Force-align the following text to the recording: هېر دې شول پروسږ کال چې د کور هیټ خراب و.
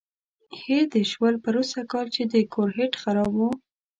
هېر 0.61 0.83
دې 0.93 1.03
شول 1.11 1.35
پروسږ 1.43 1.83
کال 1.91 2.07
چې 2.15 2.21
د 2.31 2.35
کور 2.53 2.69
هیټ 2.77 2.93
خراب 3.01 3.31
و. 3.35 3.39